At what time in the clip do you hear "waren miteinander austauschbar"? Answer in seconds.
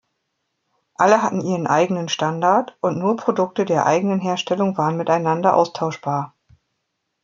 4.75-6.33